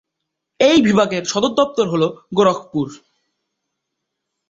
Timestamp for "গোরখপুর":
2.33-2.87